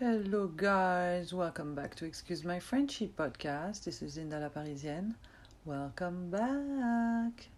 [0.00, 1.34] Hello, guys.
[1.34, 3.82] Welcome back to Excuse My Friendship podcast.
[3.82, 5.16] This is Linda La Parisienne.
[5.64, 7.48] Welcome back.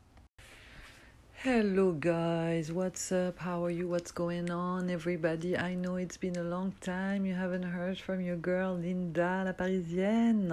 [1.34, 2.72] Hello, guys.
[2.72, 3.40] What's up?
[3.40, 3.88] How are you?
[3.88, 5.58] What's going on, everybody?
[5.58, 7.26] I know it's been a long time.
[7.26, 10.50] You haven't heard from your girl, Linda La Parisienne.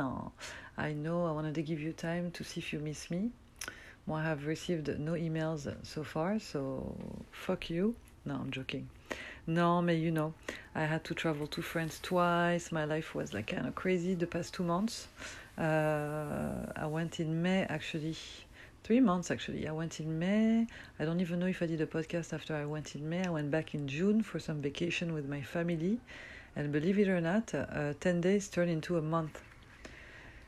[0.78, 1.26] I know.
[1.26, 3.32] I wanted to give you time to see if you miss me.
[4.06, 6.98] Well, I have received no emails so far, so
[7.32, 7.96] fuck you.
[8.26, 8.90] No, I'm joking.
[9.50, 10.34] No, but you know,
[10.76, 12.70] I had to travel to France twice.
[12.70, 15.08] My life was like kind of crazy the past two months.
[15.58, 18.18] Uh, I went in May actually,
[18.84, 19.66] three months actually.
[19.66, 20.68] I went in May.
[21.00, 23.26] I don't even know if I did a podcast after I went in May.
[23.26, 26.02] I went back in June for some vacation with my family.
[26.58, 29.42] And believe it or not, uh, 10 days turned into a month.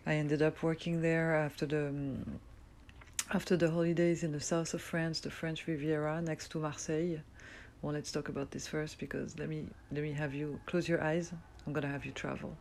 [0.05, 1.87] I ended up working there after the.
[1.87, 2.39] Um,
[3.31, 7.19] after the holidays in the south of France, the French Riviera next to Marseille,
[7.81, 11.01] well, let's talk about this first because let me let me have you close your
[11.01, 11.31] eyes.
[11.65, 12.57] I'm gonna have you travel.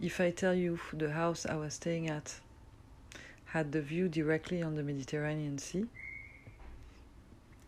[0.00, 2.40] If I tell you the house I was staying at
[3.46, 5.86] had the view directly on the Mediterranean Sea,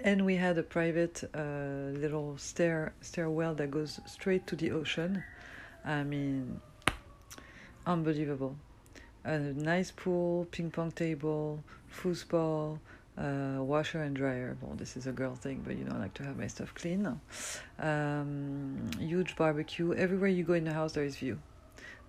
[0.01, 5.23] and we had a private uh, little stair stairwell that goes straight to the ocean.
[5.85, 6.61] I mean,
[7.87, 8.57] unbelievable.
[9.25, 12.81] A nice pool, ping pong table, foosball,
[13.19, 14.57] uh, washer and dryer.
[14.61, 16.75] Well, this is a girl thing, but you know, I like to have my stuff
[16.75, 17.21] clean.
[17.79, 19.95] Um, huge barbecue.
[19.95, 21.39] Everywhere you go in the house, there is view.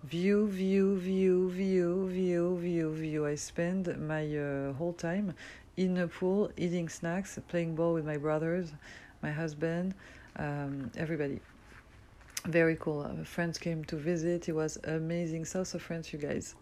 [0.04, 3.26] View, view, view, view, view, view, view.
[3.26, 5.34] I spend my uh, whole time
[5.76, 8.74] in the pool, eating snacks, playing ball with my brothers,
[9.22, 9.94] my husband,
[10.38, 11.40] um, everybody.
[12.46, 13.02] Very cool.
[13.02, 14.48] Uh, friends came to visit.
[14.48, 15.46] It was amazing.
[15.46, 16.56] South of France, you guys.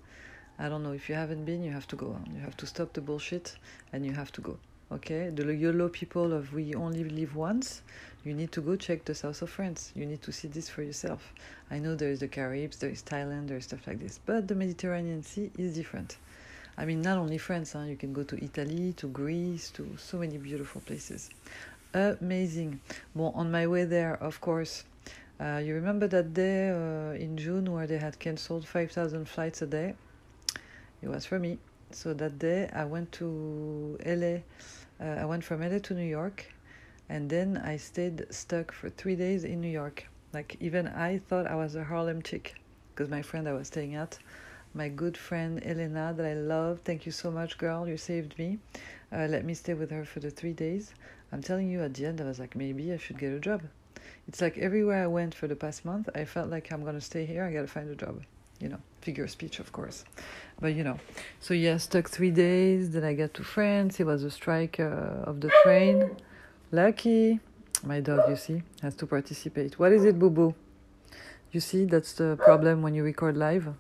[0.57, 2.17] I don't know if you haven't been, you have to go.
[2.33, 3.55] You have to stop the bullshit
[3.91, 4.57] and you have to go.
[4.91, 7.81] Okay, the YOLO people of we only live once.
[8.23, 9.91] You need to go check the south of France.
[9.95, 11.33] You need to see this for yourself.
[11.71, 14.47] I know there is the Caribs, there is Thailand, there is stuff like this, but
[14.47, 16.17] the Mediterranean Sea is different.
[16.77, 17.73] I mean, not only France.
[17.73, 17.83] Huh?
[17.83, 21.29] You can go to Italy, to Greece, to so many beautiful places.
[21.93, 22.81] Amazing.
[23.13, 24.83] Well, on my way there, of course.
[25.39, 29.67] Uh, you remember that day uh, in June where they had cancelled 5,000 flights a
[29.67, 29.95] day?
[31.05, 31.59] It was for me.
[31.91, 34.39] So that day I went to LA.
[34.99, 36.51] Uh, I went from LA to New York,
[37.09, 40.07] and then I stayed stuck for three days in New York.
[40.33, 42.55] Like even I thought I was a Harlem chick,
[42.89, 44.17] because my friend I was staying at,
[44.73, 46.79] my good friend Elena that I love.
[46.83, 47.87] Thank you so much, girl.
[47.87, 48.57] You saved me.
[49.13, 50.95] Uh, let me stay with her for the three days.
[51.31, 53.61] I'm telling you, at the end I was like, maybe I should get a job.
[54.27, 57.25] It's like everywhere I went for the past month, I felt like I'm gonna stay
[57.25, 57.43] here.
[57.43, 58.23] I gotta find a job
[58.59, 60.05] you know, figure speech, of course.
[60.59, 60.99] But you know,
[61.39, 62.91] so yeah, stuck three days.
[62.91, 63.99] Then I got to France.
[63.99, 66.15] It was a strike uh, of the train.
[66.71, 67.39] Lucky,
[67.83, 69.77] my dog, you see, has to participate.
[69.77, 70.55] What is it, boo boo?
[71.51, 73.73] You see, that's the problem when you record live.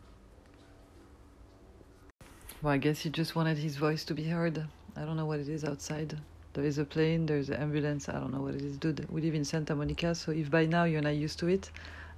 [2.61, 4.65] Well, I guess he just wanted his voice to be heard.
[4.95, 6.17] I don't know what it is outside.
[6.53, 8.07] There is a plane, there's an ambulance.
[8.07, 9.05] I don't know what it is, dude.
[9.11, 11.69] We live in Santa Monica, so if by now you're not used to it,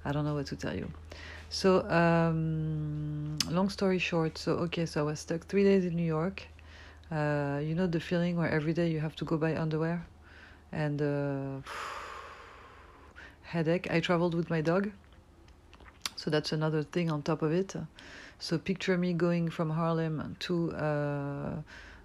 [0.04, 0.88] I don't know what to tell you.
[1.50, 6.06] So, um, long story short, so okay, so I was stuck three days in New
[6.06, 6.42] York.
[7.10, 10.04] Uh, you know the feeling where every day you have to go buy underwear
[10.72, 11.66] and uh,
[13.42, 13.90] headache.
[13.90, 14.90] I traveled with my dog,
[16.16, 17.74] so that's another thing on top of it.
[18.38, 21.56] So, picture me going from Harlem to uh,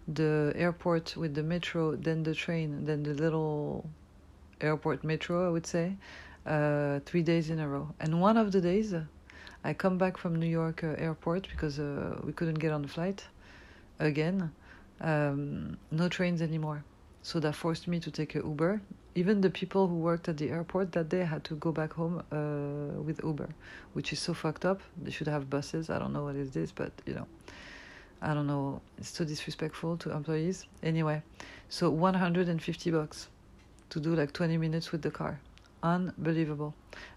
[0.07, 3.85] the airport with the metro, then the train, then the little
[4.61, 5.97] airport metro, I would say,
[6.45, 7.89] uh, three days in a row.
[7.99, 8.93] And one of the days,
[9.63, 12.87] I come back from New York uh, airport because uh, we couldn't get on the
[12.87, 13.25] flight
[13.99, 14.51] again.
[14.99, 16.83] Um, no trains anymore.
[17.21, 18.81] So that forced me to take a Uber.
[19.15, 22.21] Even the people who worked at the airport that day had to go back home
[22.31, 23.49] uh, with Uber,
[23.93, 24.81] which is so fucked up.
[25.01, 25.89] They should have buses.
[25.89, 27.27] I don't know what is this, but you know,
[28.21, 28.81] I don't know.
[28.97, 30.65] It's so disrespectful to employees.
[30.81, 31.21] Anyway,
[31.69, 33.29] so 150 bucks
[33.91, 35.39] to do like 20 minutes with the car.
[35.83, 36.73] Unbelievable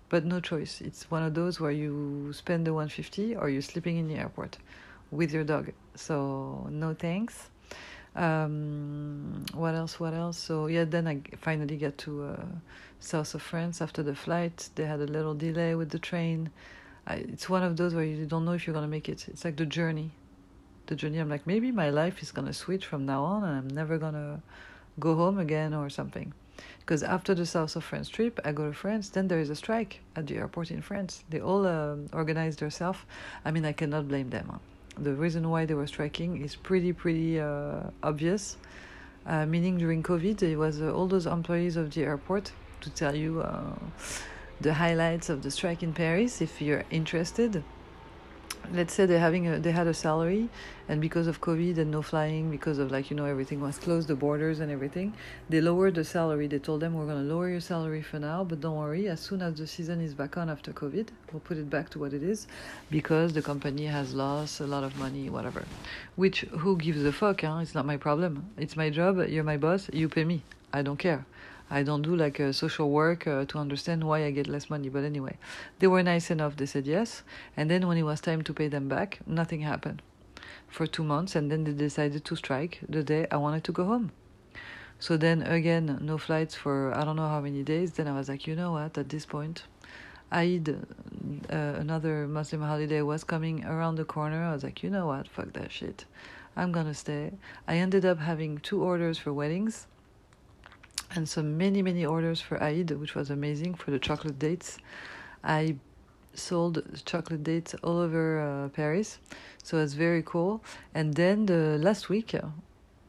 [0.09, 0.81] but no choice.
[0.81, 4.59] It's one of those where you spend the 150 or you're sleeping in the airport
[5.11, 5.73] with your dog.
[5.95, 7.51] So no thanks.
[8.15, 10.01] Um, what else?
[10.01, 10.39] What else?
[10.39, 12.45] So yeah, then I finally get to uh,
[13.01, 14.71] south of France after the flight.
[14.75, 16.51] They had a little delay with the train.
[17.07, 19.29] I, it's one of those where you don't know if you're gonna make it.
[19.29, 20.13] It's like the journey.
[20.87, 21.19] The journey.
[21.19, 24.43] I'm like maybe my life is gonna switch from now on, and I'm never gonna
[24.99, 26.33] go home again or something.
[26.81, 29.09] Because after the south of France trip, I go to France.
[29.09, 31.25] Then there is a strike at the airport in France.
[31.31, 33.01] They all um, organize themselves.
[33.45, 34.61] I mean, I cannot blame them.
[34.99, 38.57] The reason why they were striking is pretty, pretty uh, obvious.
[39.27, 43.15] Uh, meaning during COVID, it was uh, all those employees of the airport to tell
[43.15, 43.75] you uh,
[44.61, 47.63] the highlights of the strike in Paris if you're interested
[48.73, 50.49] let's say they're having a, they had a salary
[50.89, 54.09] and because of covid and no flying because of like you know everything was closed
[54.09, 55.13] the borders and everything
[55.49, 56.47] they lowered the salary.
[56.47, 59.21] They told them we're going to lower your salary for now but don't worry as
[59.21, 62.13] soon as the season is back on after covid we'll put it back to what
[62.13, 62.47] it is
[62.91, 65.65] because the company has lost a lot of money whatever.
[66.17, 67.59] Which who gives a fuck huh?
[67.63, 68.51] it's not my problem.
[68.57, 69.27] It's my job.
[69.29, 69.89] You're my boss.
[69.93, 70.43] You pay me.
[70.73, 71.25] I don't care
[71.71, 74.89] I don't do like a social work uh, to understand why I get less money.
[74.89, 75.37] But anyway,
[75.79, 76.57] they were nice enough.
[76.57, 77.23] They said yes.
[77.57, 80.03] And then when it was time to pay them back, nothing happened
[80.69, 81.35] for two months.
[81.35, 84.13] And then they decided to strike the day I wanted to go home.
[84.99, 87.93] So then again, no flights for I don't know how many days.
[87.93, 88.97] Then I was like, you know what?
[88.97, 89.65] At this point,
[90.31, 90.75] Eid, uh,
[91.53, 94.43] another Muslim holiday, was coming around the corner.
[94.45, 95.29] I was like, you know what?
[95.29, 96.05] Fuck that shit.
[96.57, 97.33] I'm gonna stay.
[97.69, 99.87] I ended up having two orders for weddings
[101.15, 104.79] and so many many orders for Aid, which was amazing for the chocolate dates.
[105.45, 105.77] I
[106.35, 109.19] sold chocolate dates all over uh, Paris,
[109.63, 110.63] so it's very cool.
[110.95, 112.35] And then the last week,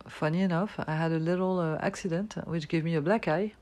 [0.08, 3.54] funny enough, I had a little uh, accident which gave me a black eye,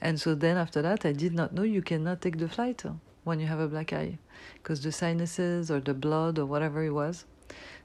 [0.00, 2.82] and so then after that, I did not know you cannot take the flight
[3.24, 4.18] when you have a black eye,
[4.54, 7.24] because the sinuses or the blood or whatever it was.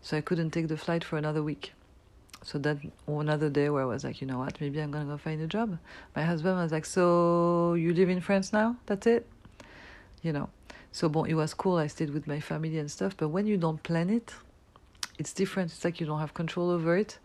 [0.02, 1.74] So I couldn't take the flight for another week.
[2.44, 5.18] So that another day where I was like, you know what, maybe I'm gonna go
[5.18, 5.78] find a job.
[6.16, 8.78] My husband was like, so you live in France now?
[8.86, 9.28] That's it?
[10.22, 10.50] You know.
[10.92, 11.78] So bon, it was cool.
[11.78, 13.16] I stayed with my family and stuff.
[13.18, 14.34] But when you don't plan it,
[15.20, 15.72] it's different.
[15.72, 17.18] It's like you don't have control over it,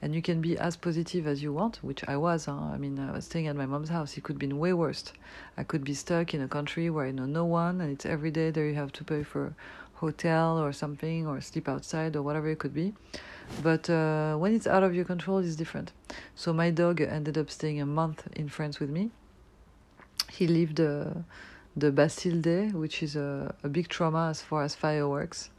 [0.00, 2.46] and you can be as positive as you want, which I was.
[2.46, 2.52] Huh?
[2.52, 4.16] I mean, I was staying at my mom's house.
[4.16, 5.12] It could be way worse.
[5.56, 8.30] I could be stuck in a country where I know no one, and it's every
[8.30, 9.54] day there you have to pay for
[10.00, 12.92] hotel or something, or sleep outside or whatever it could be.
[13.62, 15.92] But uh, when it's out of your control, it's different.
[16.34, 19.10] So my dog ended up staying a month in France with me.
[20.30, 21.14] He lived uh,
[21.76, 25.50] the Bastille Day, which is a, a big trauma as far as fireworks.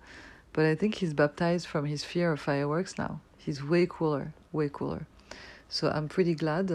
[0.54, 3.22] But I think he's baptized from his fear of fireworks now.
[3.38, 5.06] He's way cooler, way cooler.
[5.70, 6.70] So I'm pretty glad.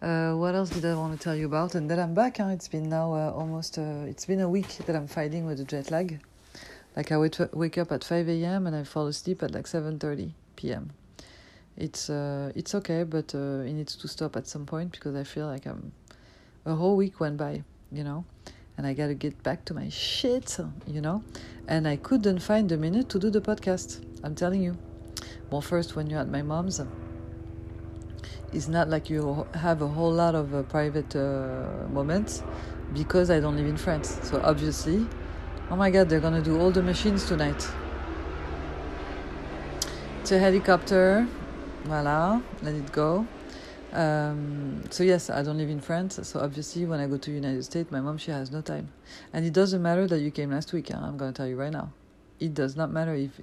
[0.00, 1.74] Uh, what else did I want to tell you about?
[1.74, 2.36] And then I'm back.
[2.38, 2.50] Huh?
[2.56, 3.78] It's been now uh, almost.
[3.78, 6.20] Uh, it's been a week that I'm fighting with the jet lag.
[6.96, 8.66] Like I wake up at 5 a.m.
[8.66, 10.92] and I fall asleep at like 7:30 p.m.
[11.76, 15.24] It's uh, it's okay, but uh, it needs to stop at some point because I
[15.24, 15.92] feel like I'm
[16.64, 17.62] a whole week went by,
[17.92, 18.24] you know,
[18.78, 20.56] and I gotta get back to my shit,
[20.86, 21.22] you know,
[21.68, 24.02] and I couldn't find a minute to do the podcast.
[24.24, 24.76] I'm telling you.
[25.50, 26.80] Well, first when you're at my mom's,
[28.52, 32.42] it's not like you have a whole lot of uh, private uh, moments
[32.94, 34.18] because I don't live in France.
[34.22, 35.06] So obviously,
[35.70, 37.68] oh my God, they're gonna do all the machines tonight.
[40.20, 41.26] It's a helicopter.
[41.84, 43.26] Voila, let it go.
[43.92, 46.18] Um, so yes, I don't live in France.
[46.22, 48.92] So obviously, when I go to United States, my mom she has no time,
[49.32, 50.90] and it doesn't matter that you came last week.
[50.90, 50.98] Huh?
[51.02, 51.92] I'm gonna tell you right now,
[52.40, 53.40] it does not matter if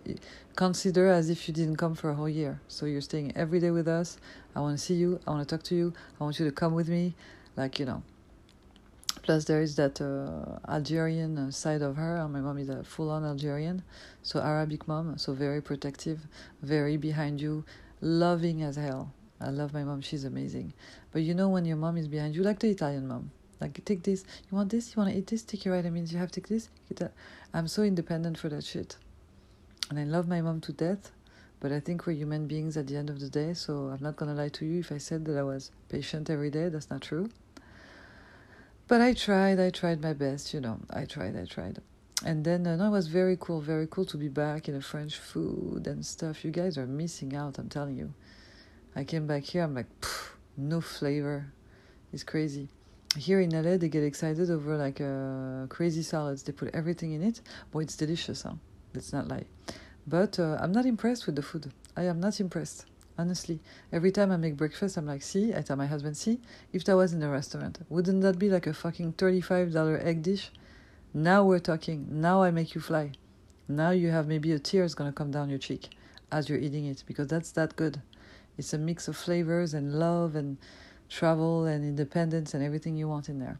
[0.56, 2.60] consider as if you didn't come for a whole year.
[2.68, 4.18] So you're staying every day with us.
[4.56, 5.20] I want to see you.
[5.25, 5.94] I want to talk to you.
[6.20, 7.16] I want you to come with me,
[7.56, 8.04] like you know.
[9.24, 12.28] Plus, there is that uh, Algerian uh, side of her.
[12.28, 13.81] My mom is a full on Algerian,
[14.22, 16.28] so Arabic mom, so very protective,
[16.62, 17.64] very behind you,
[18.02, 19.14] loving as hell.
[19.40, 20.74] I love my mom, she's amazing.
[21.14, 23.31] But you know, when your mom is behind you, like the Italian mom,
[23.62, 26.20] like take this, you want this, you want to eat this, take your vitamins, you
[26.20, 26.70] have to take this.
[27.54, 28.98] I'm so independent for that shit.
[29.89, 31.12] And I love my mom to death,
[31.62, 34.18] but I think we're human beings at the end of the day, so I'm not
[34.18, 37.01] gonna lie to you if I said that I was patient every day, that's not
[37.01, 37.30] true.
[38.93, 40.77] But I tried, I tried my best, you know.
[40.91, 41.79] I tried, I tried.
[42.23, 44.81] And then uh, no, it was very cool, very cool to be back in a
[44.81, 46.45] French food and stuff.
[46.45, 48.13] You guys are missing out, I'm telling you.
[48.95, 49.88] I came back here, I'm like,
[50.57, 51.51] no flavor.
[52.13, 52.67] It's crazy.
[53.17, 56.43] Here in LA, they get excited over like uh, crazy salads.
[56.43, 57.41] They put everything in it.
[57.71, 58.53] Boy, it's delicious, huh?
[58.93, 59.45] Let's not lie.
[60.05, 61.71] But uh, I'm not impressed with the food.
[61.97, 62.85] I am not impressed
[63.17, 63.60] honestly.
[63.91, 66.39] Every time I make breakfast, I'm like, see, I tell my husband, see,
[66.72, 70.51] if that was in a restaurant, wouldn't that be like a fucking $35 egg dish?
[71.13, 72.08] Now we're talking.
[72.10, 73.12] Now I make you fly.
[73.67, 75.89] Now you have maybe a tear is gonna come down your cheek
[76.32, 78.01] as you're eating it because that's that good.
[78.58, 80.58] It's a mix of flavors and love and
[81.10, 83.60] travel and independence and everything you want in there.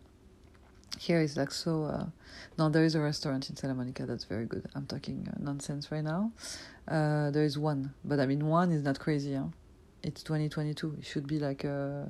[1.00, 1.85] Here is like so.
[1.85, 2.05] Uh,
[2.57, 4.67] no, there is a restaurant in Santa Monica that's very good.
[4.75, 6.31] I'm talking uh, nonsense right now.
[6.88, 9.33] Uh, there is one, but I mean one is not crazy.
[9.33, 9.47] Huh?
[10.03, 10.97] It's 2022.
[11.00, 12.05] It should be like uh,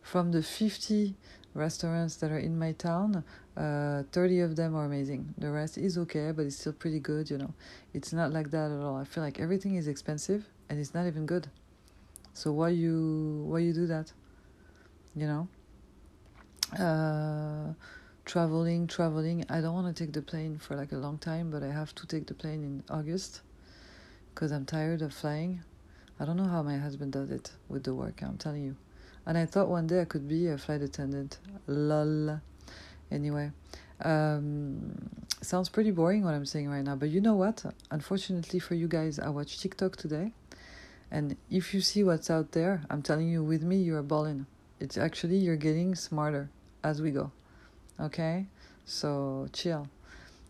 [0.00, 1.14] from the 50
[1.54, 3.24] restaurants that are in my town,
[3.56, 5.34] uh, 30 of them are amazing.
[5.38, 7.30] The rest is okay, but it's still pretty good.
[7.30, 7.54] You know,
[7.92, 8.96] it's not like that at all.
[8.96, 11.48] I feel like everything is expensive and it's not even good.
[12.32, 14.12] So why you why you do that?
[15.14, 15.48] You know.
[18.24, 19.44] Traveling, traveling.
[19.48, 21.92] I don't want to take the plane for like a long time, but I have
[21.96, 23.40] to take the plane in August
[24.32, 25.62] because I'm tired of flying.
[26.20, 28.76] I don't know how my husband does it with the work, I'm telling you.
[29.26, 31.40] And I thought one day I could be a flight attendant.
[31.66, 32.40] Lol.
[33.10, 33.50] Anyway,
[34.02, 34.94] um,
[35.40, 37.64] sounds pretty boring what I'm saying right now, but you know what?
[37.90, 40.32] Unfortunately for you guys, I watched TikTok today.
[41.10, 44.46] And if you see what's out there, I'm telling you, with me, you're balling.
[44.78, 46.50] It's actually, you're getting smarter
[46.84, 47.32] as we go.
[48.00, 48.46] Okay?
[48.84, 49.88] So chill.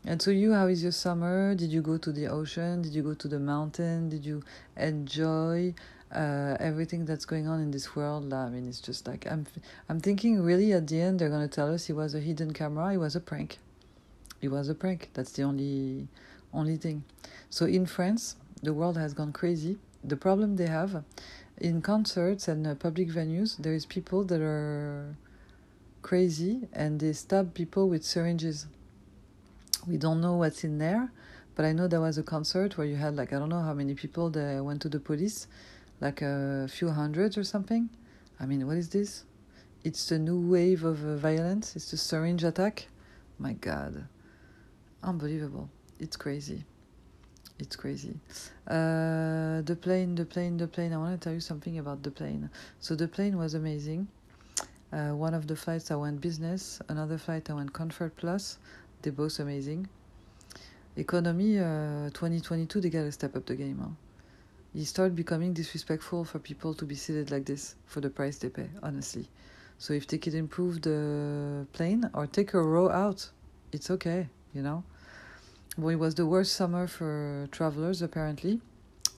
[0.04, 1.54] And so, you, how is your summer?
[1.54, 2.82] Did you go to the ocean?
[2.82, 4.08] Did you go to the mountain?
[4.08, 4.42] Did you
[4.76, 5.74] enjoy
[6.12, 8.32] uh, everything that's going on in this world?
[8.32, 9.46] I mean, it's just like I'm.
[9.88, 12.94] I'm thinking really at the end they're gonna tell us it was a hidden camera.
[12.94, 13.58] It was a prank.
[14.40, 15.10] It was a prank.
[15.14, 16.08] That's the only,
[16.52, 17.04] only thing.
[17.48, 19.78] So in France, the world has gone crazy.
[20.02, 21.04] The problem they have
[21.58, 25.14] in concerts and uh, public venues, there is people that are
[26.02, 28.66] crazy and they stab people with syringes.
[29.86, 31.10] We don't know what's in there,
[31.54, 33.74] but I know there was a concert where you had like I don't know how
[33.74, 35.46] many people that went to the police,
[36.00, 37.88] like a few hundreds or something.
[38.38, 39.24] I mean, what is this?
[39.84, 41.74] It's the new wave of uh, violence.
[41.74, 42.86] It's the syringe attack.
[43.38, 44.06] My God,
[45.02, 45.68] unbelievable!
[45.98, 46.64] It's crazy.
[47.58, 48.18] It's crazy.
[48.66, 50.92] Uh, the plane, the plane, the plane.
[50.92, 52.50] I want to tell you something about the plane.
[52.80, 54.08] So the plane was amazing.
[54.92, 58.58] Uh, one of the flights I went business, another flight I went comfort plus.
[59.00, 59.88] They're both amazing.
[60.96, 63.78] Economy uh, 2022, they gotta step up the game.
[63.80, 63.88] Huh?
[64.74, 68.50] You start becoming disrespectful for people to be seated like this for the price they
[68.50, 69.26] pay, honestly.
[69.78, 73.30] So if they could improve the plane or take a row out,
[73.72, 74.84] it's okay, you know.
[75.78, 78.60] Well, it was the worst summer for travelers, apparently.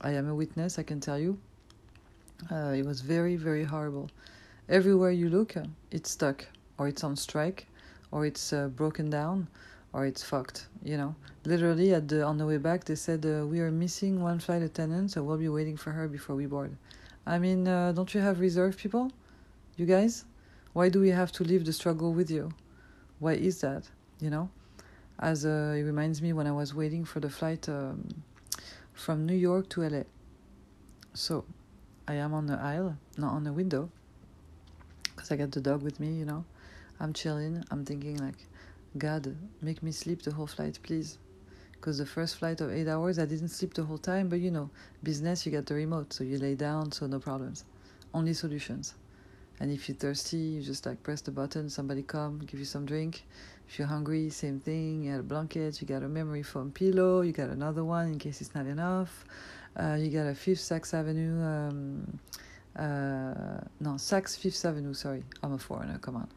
[0.00, 1.38] I am a witness, I can tell you.
[2.50, 4.08] Uh, it was very, very horrible.
[4.68, 5.54] Everywhere you look,
[5.90, 6.46] it's stuck,
[6.78, 7.66] or it's on strike,
[8.10, 9.46] or it's uh, broken down,
[9.92, 10.68] or it's fucked.
[10.82, 14.22] You know, literally at the on the way back, they said uh, we are missing
[14.22, 16.74] one flight attendant, so we'll be waiting for her before we board.
[17.26, 19.12] I mean, uh, don't you have reserve people,
[19.76, 20.24] you guys?
[20.72, 22.50] Why do we have to leave the struggle with you?
[23.18, 23.84] Why is that?
[24.18, 24.48] You know,
[25.18, 28.08] as uh, it reminds me when I was waiting for the flight um,
[28.94, 30.04] from New York to LA.
[31.12, 31.44] So,
[32.08, 33.90] I am on the aisle, not on the window,
[35.24, 36.12] because I got the dog with me.
[36.12, 36.44] You know,
[37.00, 37.64] I'm chilling.
[37.70, 38.36] I'm thinking like
[38.98, 41.18] God, make me sleep the whole flight, please.
[41.72, 44.50] Because the first flight of eight hours, I didn't sleep the whole time, but you
[44.50, 44.70] know,
[45.02, 47.64] business, you get the remote, so you lay down, so no problems.
[48.12, 48.94] Only solutions.
[49.60, 52.86] And if you're thirsty, you just like press the button, somebody come, give you some
[52.86, 53.24] drink.
[53.68, 55.04] If you're hungry, same thing.
[55.04, 58.18] You got a blanket, you got a memory foam pillow, you got another one in
[58.18, 59.24] case it's not enough.
[59.76, 62.18] Uh, you got a Fifth Saks Avenue, um,
[62.76, 65.24] uh, no, Saks Fifth Avenue, sorry.
[65.42, 66.28] I'm a foreigner, come on.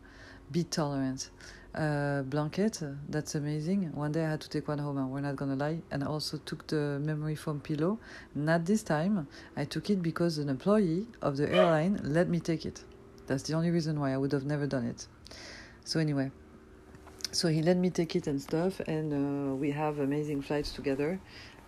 [0.51, 1.29] Be tolerant
[1.75, 2.82] uh, blanket.
[3.10, 3.91] That's amazing.
[3.94, 5.79] One day I had to take one home, and we're not gonna lie.
[5.91, 8.00] And I also took the memory foam pillow.
[8.36, 9.27] Not this time.
[9.56, 12.84] I took it because an employee of the airline let me take it.
[13.27, 15.08] That's the only reason why I would have never done it.
[15.84, 16.32] So anyway,
[17.32, 21.20] so he let me take it and stuff, and uh, we have amazing flights together.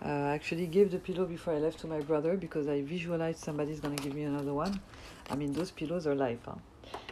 [0.04, 3.38] Uh, I actually gave the pillow before I left to my brother because I visualized
[3.38, 4.80] somebody's gonna give me another one.
[5.28, 6.38] I mean, those pillows are life.
[6.46, 6.54] Huh?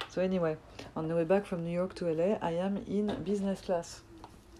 [0.08, 0.56] So anyway,
[0.96, 4.00] on the way back from New York to LA, I am in business class.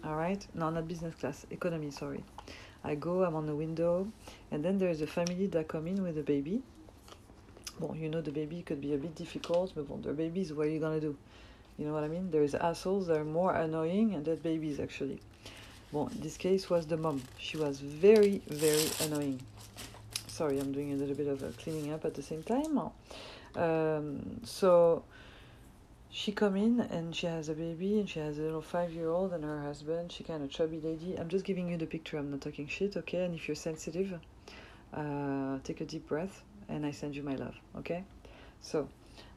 [0.03, 1.91] All right, no, not business class, economy.
[1.91, 2.23] Sorry.
[2.83, 4.07] I go, I'm on the window,
[4.51, 6.61] and then there's a family that come in with a baby.
[7.79, 10.67] Well, you know the baby could be a bit difficult, but well, their babies, what
[10.67, 11.17] are you gonna do?
[11.77, 12.29] You know what I mean?
[12.29, 15.21] There's assholes that are more annoying and that babies actually.
[15.91, 17.21] Well, this case was the mom.
[17.37, 19.41] She was very, very annoying.
[20.27, 22.77] Sorry, I'm doing a little bit of a cleaning up at the same time.
[23.55, 25.03] Um, so
[26.11, 29.09] she come in and she has a baby and she has a little five year
[29.09, 30.11] old and her husband.
[30.11, 31.15] She kind of chubby lady.
[31.17, 32.17] I'm just giving you the picture.
[32.17, 33.25] I'm not talking shit okay?
[33.25, 34.19] And if you're sensitive
[34.93, 38.03] uh, take a deep breath and i send you my love okay?
[38.61, 38.89] So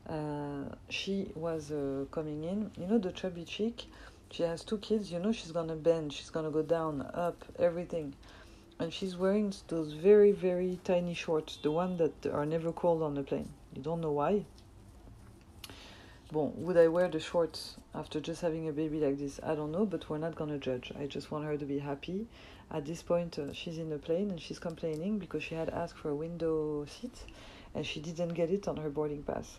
[0.08, 2.70] uh, she was uh, coming in.
[2.78, 3.84] You know the chubby chick
[4.32, 8.14] she has two kids you know she's gonna bend she's gonna go down up everything
[8.78, 13.14] and she's wearing those very very tiny shorts the one that are never cold on
[13.14, 14.44] the plane you don't know why
[16.32, 19.38] Bon, would I wear the shorts after just having a baby like this?
[19.42, 20.90] I don't know, but we're not gonna judge.
[20.98, 22.26] I just want her to be happy.
[22.70, 25.98] At this point, uh, she's in the plane and she's complaining because she had asked
[25.98, 27.24] for a window seat
[27.74, 29.58] and she didn't get it on her boarding pass.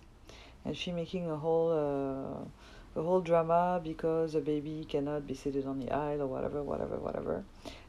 [0.65, 2.49] And she making a whole uh,
[2.95, 6.97] a whole drama because a baby cannot be seated on the aisle or whatever, whatever,
[6.97, 7.43] whatever.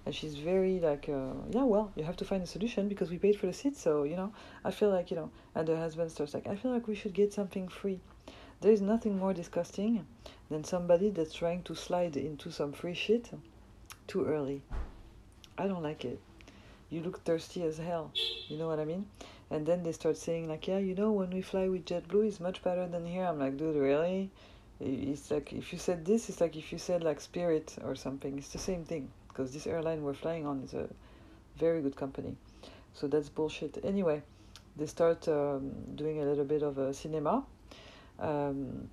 [0.07, 3.19] And she's very like, uh, yeah, well, you have to find a solution because we
[3.19, 4.33] paid for the seat, so you know.
[4.65, 5.31] I feel like you know.
[5.55, 8.01] And the husband starts like, I feel like we should get something free
[8.65, 10.07] there is nothing more disgusting
[10.49, 13.31] than somebody that's trying to slide into some free shit
[14.07, 14.63] too early.
[15.59, 16.19] I don't like it.
[16.89, 18.11] You look thirsty as hell.
[18.49, 19.05] You know what I mean?
[19.51, 22.41] And then they start saying like, yeah, you know, when we fly with JetBlue, it's
[22.41, 23.27] much better than here.
[23.27, 24.31] I'm like, dude, really?
[24.81, 28.37] It's like if you said this, it's like if you said like Spirit or something.
[28.39, 30.89] It's the same thing because this airline we're flying on is a
[31.57, 32.37] very good company.
[32.93, 33.79] So that's bullshit.
[33.85, 34.23] Anyway,
[34.77, 37.45] they start um, doing a little bit of a cinema.
[38.19, 38.89] Um,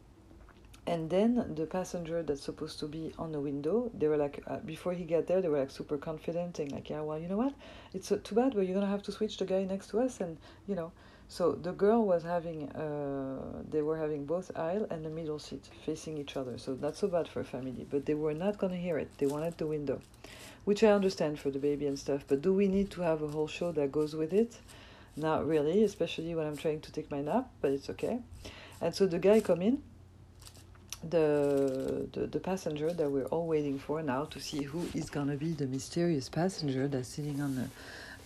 [0.87, 4.57] and then the passenger that's supposed to be on the window, they were like, uh,
[4.57, 7.37] before he got there, they were like super confident and like, yeah, well, you know
[7.37, 7.53] what?
[7.93, 10.21] It's uh, too bad, but you're gonna have to switch the guy next to us,
[10.21, 10.91] and you know.
[11.31, 15.63] So the girl was having, uh, they were having both aisle and the middle seat
[15.85, 16.57] facing each other.
[16.57, 19.17] So not so bad for a family, but they were not gonna hear it.
[19.17, 20.01] They wanted the window,
[20.65, 22.25] which I understand for the baby and stuff.
[22.27, 24.57] But do we need to have a whole show that goes with it?
[25.15, 28.19] Not really, especially when I'm trying to take my nap, but it's okay.
[28.81, 29.81] And so the guy come in
[31.09, 35.35] the, the the passenger that we're all waiting for now to see who is gonna
[35.35, 37.67] be the mysterious passenger that's sitting on the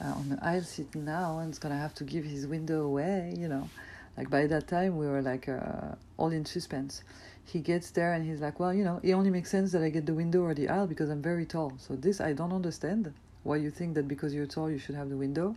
[0.01, 3.33] uh, on the aisle seat now and is gonna have to give his window away.
[3.37, 3.69] You know,
[4.17, 7.03] like by that time we were like uh, all in suspense.
[7.45, 9.89] He gets there and he's like, well, you know, it only makes sense that I
[9.89, 11.73] get the window or the aisle because I'm very tall.
[11.77, 13.13] So this I don't understand.
[13.43, 15.55] Why you think that because you're tall you should have the window?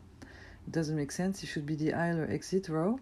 [0.67, 1.43] It doesn't make sense.
[1.43, 3.01] It should be the aisle or exit row.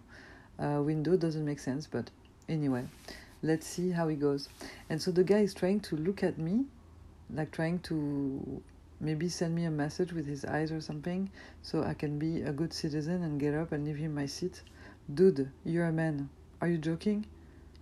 [0.57, 2.09] Uh, window doesn't make sense, but
[2.47, 2.85] anyway
[3.43, 4.49] let's see how it goes.
[4.89, 6.65] And so the guy is trying to look at me,
[7.33, 8.61] like trying to
[8.99, 11.29] maybe send me a message with his eyes or something,
[11.61, 14.61] so I can be a good citizen and get up and leave him my seat.
[15.13, 16.29] Dude, you're a man.
[16.61, 17.25] Are you joking?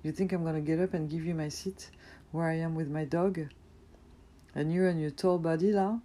[0.03, 1.89] You think I'm gonna get up and give you my seat
[2.31, 3.39] where I am with my dog?
[4.53, 6.01] And you and your tall body, là,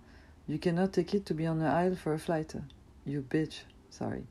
[0.47, 2.55] you cannot take it to be on the aisle for a flight.
[3.05, 3.61] You bitch.
[3.91, 4.25] Sorry.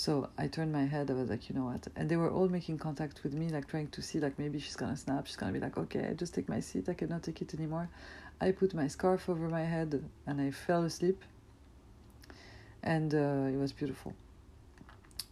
[0.00, 1.10] So I turned my head.
[1.10, 1.86] I was like, you know what?
[1.94, 4.74] And they were all making contact with me, like trying to see, like maybe she's
[4.74, 5.26] gonna snap.
[5.26, 6.88] She's gonna be like, okay, I just take my seat.
[6.88, 7.90] I cannot take it anymore.
[8.40, 11.22] I put my scarf over my head and I fell asleep.
[12.82, 14.14] And uh, it was beautiful.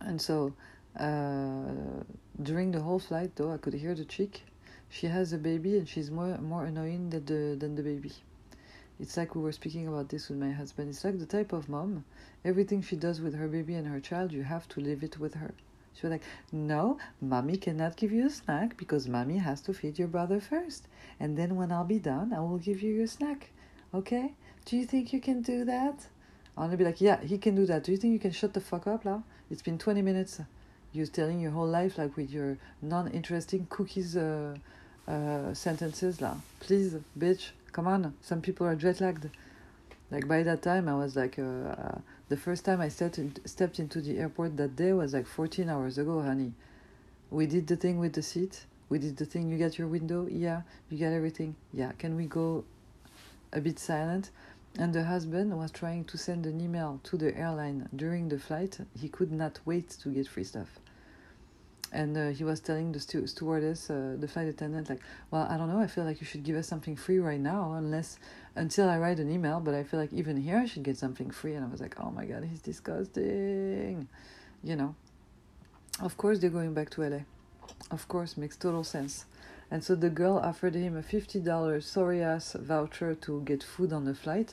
[0.03, 0.53] And so
[1.01, 2.03] uh,
[2.43, 4.43] during the whole flight, though, I could hear the chick.
[4.91, 8.13] She has a baby and she's more more annoying than the than the baby.
[9.01, 10.89] It's like we were speaking about this with my husband.
[10.89, 12.05] It's like the type of mom,
[12.45, 15.35] everything she does with her baby and her child, you have to leave it with
[15.35, 15.55] her.
[15.95, 19.99] She was like, No, mommy cannot give you a snack because mommy has to feed
[19.99, 20.87] your brother first.
[21.19, 23.51] And then when I'll be done, I will give you your snack.
[23.93, 24.35] Okay?
[24.65, 26.07] Do you think you can do that?
[26.57, 27.85] I'll be like, Yeah, he can do that.
[27.85, 29.25] Do you think you can shut the fuck up now?
[29.51, 30.41] It's been 20 minutes.
[30.93, 34.57] You're telling your whole life, like with your non interesting cookies uh,
[35.07, 36.41] uh, sentences, now.
[36.61, 39.31] Please, bitch, come on some people are jet lagged.
[40.11, 43.35] Like by that time i was like uh, uh, the first time i stepped, in,
[43.45, 46.53] stepped into the airport that day was like 14 hours ago honey.
[47.31, 48.65] We did the thing with the seat.
[48.89, 50.27] We did the thing you got your window?
[50.31, 50.63] Yeah.
[50.89, 51.57] You got everything?
[51.75, 51.93] Yeah.
[51.99, 52.65] Can we go
[53.53, 54.31] a bit silent?
[54.79, 58.79] And the husband was trying to send an email to the airline during the flight.
[58.99, 60.79] He could not wait to get free stuff
[61.93, 65.57] and uh, he was telling the stu- stewardess, uh, the flight attendant, like, "Well, I
[65.57, 65.79] don't know.
[65.79, 68.19] I feel like you should give us something free right now, unless
[68.55, 69.61] until I write an email.
[69.61, 71.99] But I feel like even here I should get something free." And I was like,
[71.99, 74.09] "Oh my god, he's disgusting,"
[74.63, 74.95] you know.
[76.01, 77.21] Of course, they're going back to LA.
[77.91, 79.25] Of course, makes total sense.
[79.71, 83.93] And so the girl offered him a fifty dollars sorry ass voucher to get food
[83.93, 84.53] on the flight,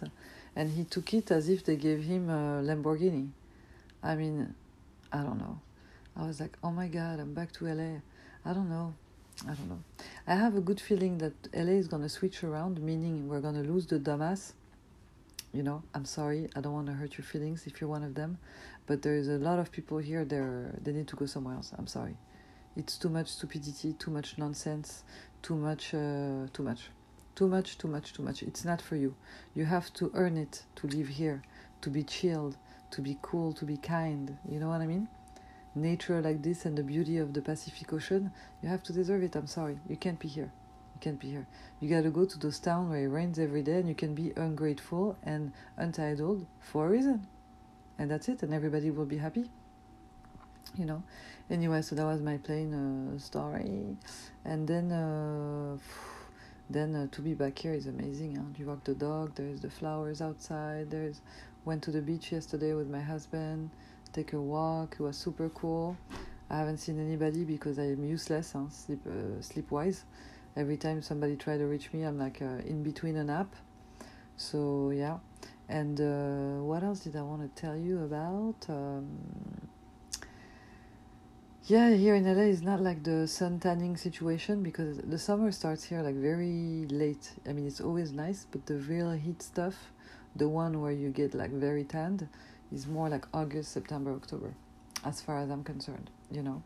[0.56, 3.30] and he took it as if they gave him a Lamborghini.
[4.04, 4.54] I mean,
[5.12, 5.60] I don't know.
[6.18, 8.00] I was like, oh my god, I'm back to LA.
[8.46, 8.94] I don't know.
[9.44, 9.84] I don't know.
[10.28, 13.86] I have a good feeling that LA is gonna switch around, meaning we're gonna lose
[13.86, 14.54] the dumbass.
[15.52, 18.16] You know, I'm sorry, I don't want to hurt your feelings if you're one of
[18.16, 18.38] them,
[18.88, 20.26] but there's a lot of people here.
[20.26, 21.72] They're they need to go somewhere else.
[21.78, 22.18] I'm sorry.
[22.78, 25.04] It's too much stupidity, too much nonsense,
[25.42, 26.90] too much, uh, too much,
[27.36, 28.44] too much, too much, too much.
[28.44, 29.16] It's not for you.
[29.54, 31.42] You have to earn it to live here,
[31.82, 32.58] to be chilled,
[32.92, 34.38] to be cool, to be kind.
[34.50, 35.08] You know what I mean?
[35.76, 39.36] Nature like this and the beauty of the Pacific Ocean, you have to deserve it.
[39.36, 39.80] I'm sorry.
[39.90, 40.52] You can't be here.
[40.96, 41.48] You can't be here.
[41.80, 44.32] You gotta go to those towns where it rains every day and you can be
[44.36, 47.28] ungrateful and untitled for a reason.
[47.98, 49.50] And that's it, and everybody will be happy.
[50.78, 51.04] You know?
[51.50, 53.98] Anyway, so that was my plane uh, story.
[54.44, 55.78] And then, uh,
[56.70, 58.36] then uh, to be back here is amazing.
[58.36, 58.44] Huh?
[58.58, 61.22] You walk the dog, there's the flowers outside, there's
[61.66, 63.72] went to the beach yesterday with my husband
[64.16, 64.96] take a walk.
[64.98, 65.98] It was super cool.
[66.50, 70.06] I haven't seen anybody because I'm useless, huh, sleep uh, sleep wise.
[70.56, 73.54] Every time somebody try to reach me, I'm like uh, in between a nap.
[74.38, 75.18] So yeah.
[75.68, 78.56] And uh, what else did I want to tell you about?
[78.70, 79.08] Um,
[81.68, 85.84] yeah, here in LA is not like the sun tanning situation because the summer starts
[85.84, 87.32] here like very late.
[87.50, 89.76] I mean, it's always nice, but the real heat stuff,
[90.36, 92.28] the one where you get like very tanned,
[92.74, 94.54] is more like August, September, October,
[95.04, 96.64] as far as I'm concerned, you know.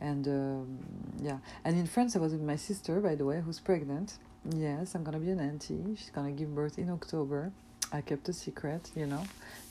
[0.00, 0.78] And um,
[1.22, 4.18] yeah, and in France, I was with my sister, by the way, who's pregnant.
[4.54, 5.96] Yes, I'm gonna be an auntie.
[5.96, 7.52] She's gonna give birth in October.
[7.92, 9.22] I kept a secret, you know.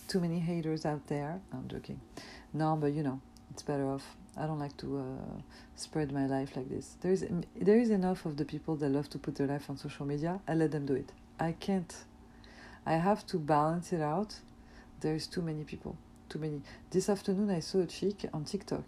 [0.07, 1.39] Too many haters out there.
[1.51, 1.99] I'm joking.
[2.53, 3.19] No, but you know,
[3.51, 4.15] it's better off.
[4.35, 5.41] I don't like to uh,
[5.75, 6.97] spread my life like this.
[7.01, 9.77] There is there is enough of the people that love to put their life on
[9.77, 10.39] social media.
[10.47, 11.11] I let them do it.
[11.39, 11.93] I can't.
[12.85, 14.39] I have to balance it out.
[15.03, 15.97] There's too many people.
[16.29, 16.61] Too many.
[16.89, 18.85] This afternoon I saw a chick on TikTok.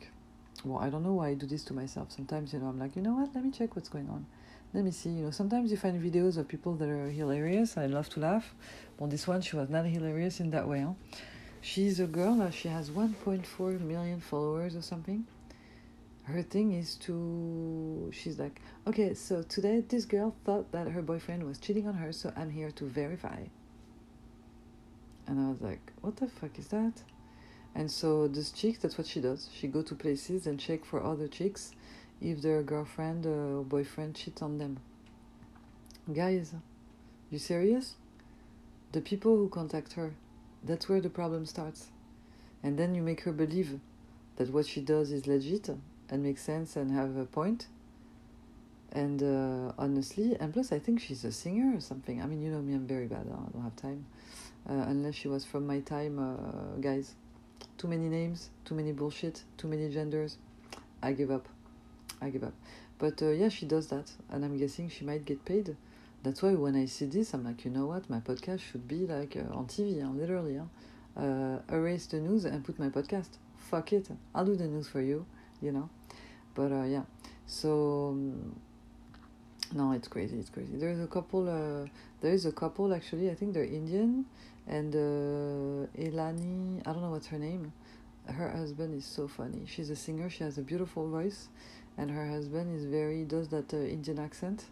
[0.63, 2.13] Well, I don't know why I do this to myself.
[2.13, 3.35] Sometimes, you know, I'm like, you know what?
[3.35, 4.25] Let me check what's going on.
[4.73, 5.09] Let me see.
[5.09, 7.77] You know, sometimes you find videos of people that are hilarious.
[7.77, 8.55] I love to laugh.
[8.97, 10.79] Well, this one, she was not hilarious in that way.
[10.79, 10.93] Huh?
[11.59, 12.49] She's a girl.
[12.49, 15.25] She has 1.4 million followers or something
[16.23, 21.43] her thing is to she's like okay so today this girl thought that her boyfriend
[21.43, 23.43] was cheating on her so i'm here to verify
[25.27, 26.93] and i was like what the fuck is that
[27.73, 31.03] and so this chick that's what she does she go to places and check for
[31.03, 31.71] other chicks
[32.21, 34.77] if their girlfriend or boyfriend cheats on them
[36.13, 36.53] guys
[37.29, 37.95] you serious
[38.91, 40.13] the people who contact her
[40.63, 41.89] that's where the problem starts
[42.63, 43.79] and then you make her believe
[44.37, 45.69] that what she does is legit
[46.09, 47.67] and make sense and have a point.
[48.91, 52.21] And uh, honestly, and plus, I think she's a singer or something.
[52.21, 53.27] I mean, you know me, I'm very bad.
[53.27, 54.05] I don't have time.
[54.67, 57.15] Uh, unless she was from my time, uh, guys.
[57.77, 60.37] Too many names, too many bullshit, too many genders.
[61.01, 61.47] I give up.
[62.21, 62.53] I give up.
[62.97, 65.75] But uh, yeah, she does that, and I'm guessing she might get paid.
[66.23, 68.09] That's why when I see this, I'm like, you know what?
[68.09, 70.59] My podcast should be like on TV, literally.
[71.71, 73.29] Erase the news and put my podcast.
[73.57, 74.07] Fuck it.
[74.33, 75.25] I'll do the news for you
[75.61, 75.89] you know
[76.53, 77.03] but yeah
[77.47, 78.55] so um,
[79.75, 80.77] no it's crazy it's crazy.
[80.77, 81.87] There's a couple uh,
[82.21, 83.29] there is a couple actually.
[83.29, 84.25] I think they're indian
[84.67, 87.71] and uh, elani i don't know what's her name.
[88.27, 89.63] Her husband is so funny.
[89.67, 90.31] She's a singer.
[90.31, 91.49] She has a beautiful voice.
[91.97, 94.65] And her husband is very does that uh, indian accent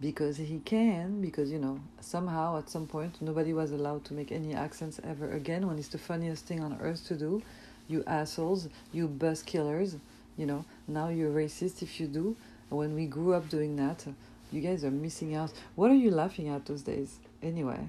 [0.00, 4.30] because he can because you know somehow at some point nobody was allowed to make
[4.30, 7.42] any accents ever again when it's the funniest thing on earth to do.
[7.88, 9.96] You assholes you bus killers
[10.36, 10.64] you know.
[10.86, 12.36] Now you're racist if you do.
[12.68, 14.04] When we grew up doing that
[14.52, 15.52] you guys are missing out.
[15.74, 17.18] What are you laughing at those days?
[17.42, 17.88] Anyway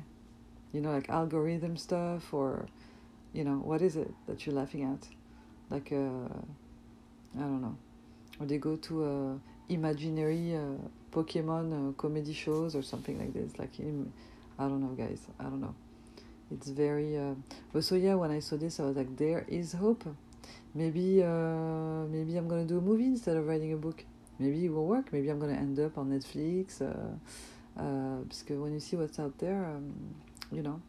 [0.73, 2.67] you know like algorithm stuff or
[3.33, 5.07] you know what is it that you're laughing at?
[5.69, 6.33] Like uh
[7.37, 7.75] i don't know.
[8.39, 9.33] Or they go to uh,
[9.69, 10.77] imaginary uh,
[11.11, 15.21] pokemon uh, comedy shows or something like this like i don't know guys.
[15.39, 15.75] I don't know.
[16.51, 17.33] It's very uh,
[17.73, 20.03] but so yeah when i saw this i was like there is hope.
[20.73, 24.03] Maybe uh, maybe I'm gonna do a movie instead of writing a book.
[24.39, 25.11] Maybe it will work.
[25.11, 26.81] Maybe I'm gonna end up on Netflix.
[26.81, 27.15] Uh,
[27.79, 30.15] uh, because when you see what's out there, um,
[30.51, 30.81] you know,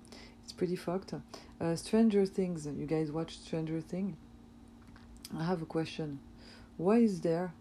[0.43, 1.15] it's pretty fucked.
[1.61, 2.67] Uh, Stranger Things.
[2.67, 4.17] You guys watch Stranger Things?
[5.37, 6.21] I have a question.
[6.77, 7.53] Why is there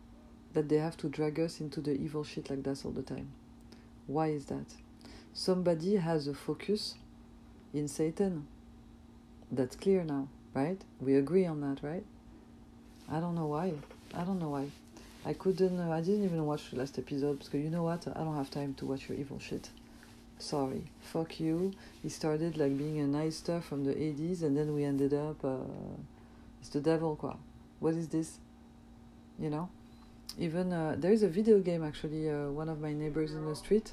[0.53, 3.31] that they have to drag us into the evil shit like that all the time?
[4.05, 4.65] Why is that?
[5.33, 6.95] Somebody has a focus
[7.73, 8.47] in Satan.
[9.51, 10.81] That's clear now right?
[10.99, 12.03] We agree on that, right?
[13.09, 13.73] I don't know why.
[14.13, 14.65] I don't know why.
[15.27, 15.77] I couldn't.
[15.77, 18.07] Uh, I didn't even watch the last episode because you know what?
[18.07, 19.69] I don't have time to watch your evil shit.
[20.39, 20.83] Sorry.
[21.01, 21.73] Fuck you.
[22.01, 25.43] He started like being a nice stuff from the 80s and then we ended up.
[25.43, 25.57] Uh,
[26.61, 27.35] it's the devil, quoi.
[27.79, 28.37] What is this?
[29.37, 29.69] You know?
[30.39, 32.29] Even uh, there is a video game actually.
[32.29, 33.91] Uh, one of my neighbors in the street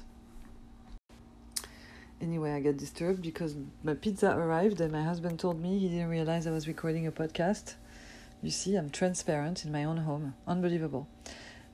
[2.21, 6.07] Anyway, I got disturbed because my pizza arrived and my husband told me he didn't
[6.09, 7.75] realize I was recording a podcast.
[8.45, 10.35] You see, I'm transparent in my own home.
[10.45, 11.07] Unbelievable.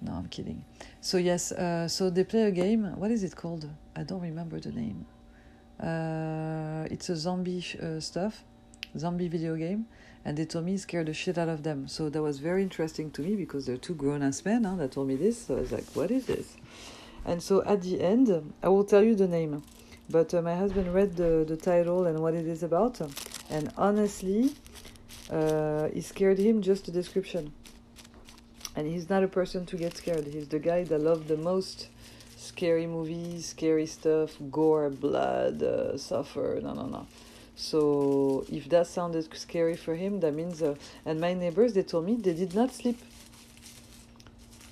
[0.01, 0.63] No, I'm kidding.
[1.01, 2.97] So, yes, uh, so they play a game.
[2.97, 3.69] What is it called?
[3.93, 5.05] I don't remember the name.
[5.77, 8.45] Uh, it's a zombie uh, stuff,
[8.97, 9.85] zombie video game.
[10.23, 11.89] And they told me scared the shit out of them.
[11.89, 14.93] So that was very interesting to me because they're two grown ass men huh, that
[14.93, 15.47] told me this.
[15.47, 16.55] So I was like, what is this?
[17.25, 19.61] And so at the end, I will tell you the name.
[20.09, 22.99] But uh, my husband read the, the title and what it is about,
[23.49, 24.53] and honestly,
[25.29, 27.53] uh, it scared him just the description.
[28.75, 30.25] And he's not a person to get scared.
[30.27, 31.89] He's the guy that loved the most
[32.37, 36.59] scary movies, scary stuff, gore, blood, uh, suffer.
[36.63, 37.07] No, no, no.
[37.55, 40.61] So if that sounded scary for him, that means.
[40.61, 42.99] Uh, and my neighbors, they told me they did not sleep.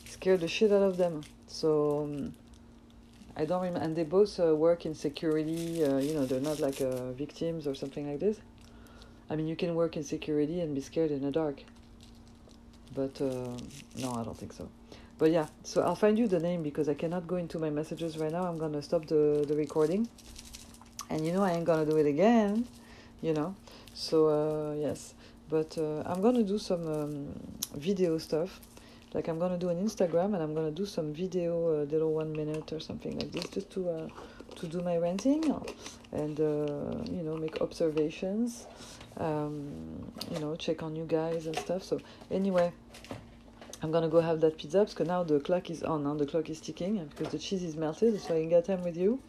[0.06, 1.24] Scared the shit out of them.
[1.48, 2.04] So.
[2.04, 2.34] Um,
[3.40, 5.82] I don't remember, and they both uh, work in security.
[5.82, 8.38] Uh, you know, they're not like uh, victims or something like this.
[9.30, 11.64] I mean, you can work in security and be scared in the dark.
[12.96, 13.58] but uh,
[13.98, 14.68] no, I don't think so.
[15.18, 18.18] But yeah, so I'll find you the name because I cannot go into my messages
[18.18, 18.46] right now.
[18.46, 20.08] I'm gonna stop the the recording,
[21.10, 22.66] and you know I ain't gonna do it again,
[23.22, 23.56] you know.
[23.94, 25.14] So uh, yes,
[25.50, 27.14] but uh, I'm gonna do some um,
[27.76, 28.60] video stuff.
[29.14, 32.32] Like I'm gonna do an Instagram and I'm gonna do some video, uh, little one
[32.32, 34.08] minute or something like this, just to uh,
[34.60, 35.44] to do my renting
[36.12, 38.68] and uh, you know make observations
[39.18, 41.84] um, you know check on you guys and stuff.
[41.84, 42.00] So
[42.32, 42.72] anyway
[43.82, 46.50] I'm gonna go have that pizza because now the clock is on, now the clock
[46.50, 49.22] is ticking because the cheese is melted, so I can get time with you.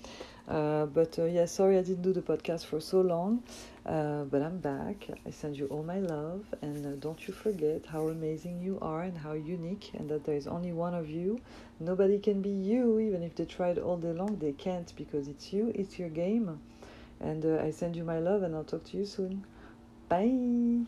[0.49, 3.45] Uh, but uh, yeah, sorry I didn't do the podcast for so long,
[3.91, 5.09] uh, but I'm back.
[5.27, 9.03] I send you all my love, and uh, don't you forget how amazing you are
[9.03, 11.41] and how unique, and that there is only one of you.
[11.81, 15.53] Nobody can be you, even if they tried all day long, they can't because it's
[15.53, 16.61] you, it's your game.
[17.19, 19.45] And uh, I send you my love, and I'll talk to you soon.
[20.09, 20.87] Bye.